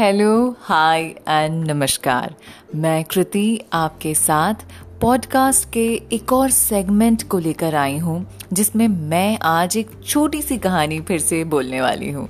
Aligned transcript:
Hello 0.00 0.56
hi 0.60 1.02
and 1.28 1.70
नमस्कार 1.70 2.34
मैं 2.74 3.04
कृति 3.04 3.60
आपके 3.72 4.14
साथ 4.14 4.54
पॉडकास्ट 5.00 5.68
के 5.72 5.84
एक 6.12 6.32
और 6.32 6.50
सेगमेंट 6.50 7.22
को 7.22 7.38
लेकर 7.38 7.74
आई 7.74 7.98
हूँ, 7.98 8.26
जिसमें 8.52 8.88
मैं 8.88 9.38
आज 9.42 9.76
एक 9.76 9.90
छोटी 10.06 10.42
सी 10.42 10.58
कहानी 10.58 11.00
फिर 11.00 11.18
से 11.18 11.44
बोलने 11.44 11.80
वाली 11.80 12.10
हूँ। 12.10 12.28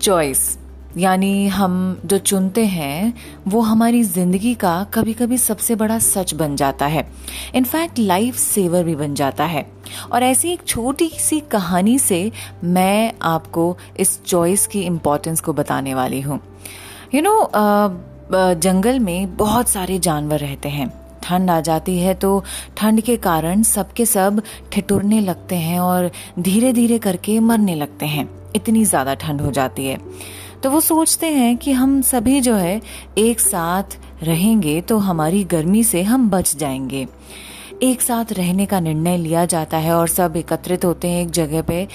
चॉइस 0.00 0.58
यानी 0.96 1.46
हम 1.48 2.00
जो 2.06 2.18
चुनते 2.18 2.64
हैं, 2.66 3.14
वो 3.48 3.60
हमारी 3.60 4.02
ज़िंदगी 4.02 4.54
का 4.54 4.82
कभी 4.84 5.14
कभी 5.14 5.38
सबसे 5.38 5.74
बड़ा 5.74 5.98
सच 5.98 6.34
बन 6.34 6.56
जाता 6.56 6.86
है। 6.86 7.08
इनफैक्ट 7.54 7.98
लाइफ 7.98 8.36
सेवर 8.36 8.84
भी 8.84 8.94
बन 8.96 9.14
जाता 9.14 9.44
है। 9.44 9.66
और 10.12 10.22
ऐसी 10.22 10.52
एक 10.52 10.64
छोटी 10.66 11.08
सी 11.08 11.40
कहानी 11.40 11.98
से 11.98 12.30
मैं 12.64 13.12
आपको 13.22 13.76
इस 13.96 14.22
चॉइस 14.22 14.66
की 14.66 14.82
इम्पोर्टेंस 14.82 15.40
को 15.40 15.52
बताने 15.52 15.94
वाली 15.94 16.20
हूँ। 16.20 16.40
यू 17.14 17.20
you 17.20 17.24
नो 17.24 17.32
know, 17.32 18.54
जंगल 18.56 18.98
में 18.98 19.36
बहुत 19.36 19.68
सारे 19.68 19.98
जानवर 19.98 20.38
रहते 20.38 20.68
हैं। 20.68 20.88
ठंड 21.22 21.50
आ 21.50 21.60
जाती 21.60 21.98
है 21.98 22.14
तो 22.14 22.42
ठंड 22.76 23.00
के 23.00 23.16
कारण 23.16 23.62
सबके 23.62 24.06
सब 24.06 24.42
ठिठुरने 24.72 25.20
लगते 25.20 25.56
हैं 25.56 25.78
और 25.80 26.10
धीरे 26.38 26.72
धीरे 26.72 26.98
करके 26.98 27.38
मरने 27.40 27.74
लगते 27.74 28.06
हैं। 28.06 28.28
इतनी 28.56 28.84
ज़्यादा 28.84 29.14
ठंड 29.14 29.40
हो 29.40 29.50
जाती 29.50 29.86
है। 29.86 29.98
तो 30.62 30.70
वो 30.70 30.80
सोचते 30.80 31.26
हैं 31.26 31.56
कि 31.56 31.72
हम 31.72 32.00
सभी 32.02 32.40
जो 32.40 32.54
है 32.54 32.80
एक 33.18 33.40
साथ 33.40 33.98
रहेंगे 34.22 34.80
तो 34.80 34.98
हमारी 34.98 35.44
गर्मी 35.44 35.84
से 35.84 36.02
हम 36.02 36.28
बच 36.30 36.56
जाएँगे। 36.56 37.06
एक 37.82 38.02
साथ 38.02 38.32
रहने 38.32 38.66
का 38.66 38.80
निर्णय 38.80 39.16
लिया 39.16 39.44
जाता 39.44 39.76
है 39.76 39.92
और 39.94 40.08
सब 40.08 40.36
एकत्रित 40.36 40.84
होते 40.84 41.08
हैं 41.08 41.22
एक 41.22 41.30
जगह 41.30 41.62
पे। 41.62 41.88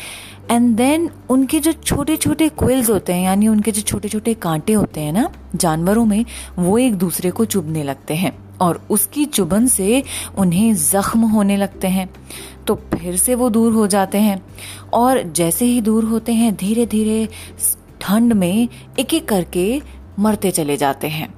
एंड 0.51 0.75
देन 0.75 1.09
उनके 1.29 1.59
जो 1.59 1.71
छोटे 1.71 2.17
छोटे 2.17 2.49
क्विल्स 2.49 2.89
होते 2.89 3.13
हैं, 3.13 3.23
यानी 3.23 3.47
उनके 3.47 3.71
जो 3.71 3.81
छोटे 3.81 4.09
छोटे 4.09 4.33
कांटे 4.33 4.73
होते 4.73 5.01
हैं 5.01 5.13
ना, 5.13 5.29
जानवरों 5.55 6.05
में, 6.05 6.25
वो 6.59 6.77
एक 6.77 6.95
दूसरे 6.95 7.31
को 7.31 7.45
चुभने 7.45 7.83
लगते 7.83 8.13
हैं 8.13 8.57
और 8.57 8.85
उसकी 8.89 9.25
चुभन 9.25 9.67
से 9.67 10.03
उन्हें 10.37 10.73
जख्म 10.75 11.19
होने 11.19 11.57
लगते 11.57 11.87
हैं। 11.87 12.09
तो 12.67 12.75
फिर 12.75 13.17
से 13.17 13.35
वो 13.35 13.49
दूर 13.49 13.73
हो 13.73 13.87
जाते 13.87 14.17
हैं 14.17 14.41
और 14.93 15.21
जैसे 15.23 15.65
ही 15.65 15.81
दूर 15.81 16.03
होते 16.03 16.33
हैं 16.33 16.55
धीरे 16.55 16.85
धीरे 16.85 17.27
ठंड 18.01 18.33
में 18.33 18.69
एक 18.99 19.13
एक 19.13 19.27
करके 19.27 19.81
मरते 20.19 20.51
चले 20.51 20.77
जाते 20.77 21.07
हैं। 21.07 21.33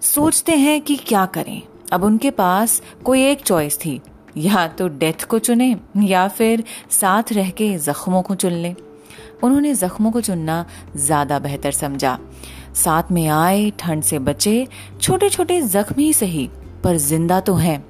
सोचते 0.00 0.52
हैं 0.52 0.80
कि 0.80 0.96
क्या 0.96 1.26
करें। 1.26 1.62
अब 1.92 2.04
उनके 2.04 2.30
पास 2.30 2.80
कोई 3.04 3.22
एक 3.24 3.42
चॉइस 3.42 3.78
थी, 3.78 4.00
या 4.36 4.66
तो 4.68 4.88
डेथ 4.90 5.24
को 5.24 5.38
चुने, 5.38 5.74
या 5.98 6.26
फिर 6.28 6.64
साथ 6.90 7.32
रह 7.32 7.50
के 7.50 7.76
जख्मों 7.78 8.22
को 8.22 8.34
चुन 8.34 8.52
लें। 8.52 8.74
उन्होंने 9.44 9.74
जख्मों 9.74 10.10
को 10.10 10.20
चुनना 10.20 10.64
ज़्यादा 10.96 11.38
बेहतर 11.38 11.72
समझा। 11.72 12.18
साथ 12.76 13.12
में 13.12 13.26
आए, 13.28 13.70
ठंड 13.78 14.02
से 14.02 14.18
बचे 14.20 14.66
छोटे 15.00 15.28
छोटे 15.28 15.60
जख्म 15.62 16.00
ही 16.00 16.12
सही, 16.12 16.48
पर 16.84 16.96
ज़िंदा 16.96 17.40
तो 17.40 17.54
हैं। 17.54 17.84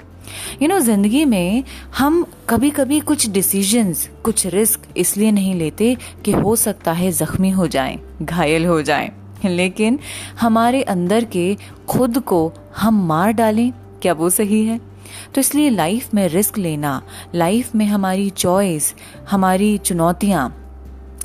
यू 0.63 0.69
नो 0.69 0.79
ज़िंदगी 0.81 1.25
में 1.25 1.65
हम 1.99 2.25
कभी 2.49 2.71
कभी 2.71 3.01
कुछ 3.01 3.29
डिसीजंस 3.31 4.09
कुछ 4.25 4.47
रिस्क 4.47 4.87
इसलिए 4.97 5.31
नहीं 5.31 5.55
लेते 5.55 5.97
कि 6.25 6.33
हो 6.33 6.55
सकता 6.57 6.93
है 6.93 7.11
जख्मी 7.13 7.51
हो 7.51 7.67
जाएँ, 7.67 7.99
घायल 8.23 8.67
हो 8.67 8.81
जाएँ। 8.83 9.11
लेकिन 9.45 9.99
हमारे 10.41 10.83
अंदर 10.85 11.25
के 11.27 11.57
खुद 11.89 12.19
को 12.21 12.53
हम 12.77 13.07
मार 13.07 13.33
डालें 13.33 13.73
क्या 14.03 14.13
वो 14.13 14.31
सही 14.31 14.65
है? 14.65 14.81
तो 15.35 15.41
इसलिए 15.41 15.71
लाइफ 15.71 16.15
में 16.15 16.27
रिस्क 16.29 16.59
लेना 16.59 17.01
लाइफ 17.35 17.75
में 17.75 17.87
हमारी 17.87 18.31
चॉइस 18.31 18.95
हमारी 19.31 19.77
चुनौतियाँ 19.79 20.55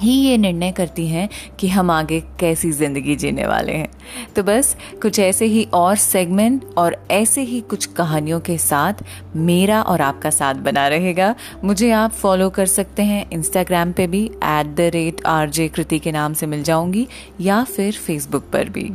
ही 0.02 0.12
ये 0.12 0.38
निर्णय 0.38 0.72
करती 0.72 1.06
हैं 1.08 1.28
कि 1.60 1.68
हम 1.68 1.92
आगे 1.92 2.20
कैसी 2.40 2.72
ज़िंदगी 2.72 3.16
जीने 3.16 3.46
वाले 3.48 3.72
हैं। 3.72 3.90
तो 4.36 4.44
बस 4.44 4.76
कुछ 5.02 5.20
ऐसे 5.20 5.46
ही 5.46 5.64
और 5.74 5.96
सेगमेंट 5.96 6.66
और 6.78 6.96
ऐसे 7.12 7.42
ही 7.42 7.62
कुछ 7.62 7.86
कहानियों 7.86 8.40
के 8.40 8.58
साथ 8.58 9.04
मेरा 9.36 9.82
और 9.82 10.02
आपका 10.02 10.30
साथ 10.30 10.56
बना 10.56 10.88
रहेगा। 10.88 11.34
मुझे 11.64 11.92
आप 11.92 12.12
फॉलो 12.12 12.50
कर 12.50 12.66
सकते 12.66 13.04
हैं 13.04 13.30
इंस्टाग्राम 13.30 13.92
पे 13.92 14.08
भी 14.08 14.26
at 14.26 14.76
the 14.76 14.90
rate 14.94 15.26
R 15.26 15.50
J 15.50 15.68
Kriti 15.68 16.00
के 16.00 16.12
नाम 16.12 16.34
से 16.34 16.46
मिल 16.46 16.64
जाऊँगी 16.64 17.08
या 17.42 17.64
फिर 17.66 17.94
फेसबुक 17.96 18.50
पर 18.54 18.70
भी। 18.70 18.92